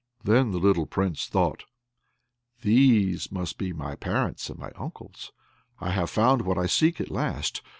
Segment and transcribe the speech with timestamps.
[0.23, 1.65] Then the little Prince thought,
[2.61, 5.31] "These must be my parents and my uncles.
[5.79, 7.61] I have found what I seek at last."